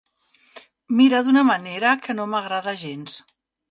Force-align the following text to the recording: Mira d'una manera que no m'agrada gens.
Mira 1.01 1.21
d'una 1.29 1.45
manera 1.51 1.95
que 2.09 2.19
no 2.19 2.29
m'agrada 2.35 2.79
gens. 2.87 3.25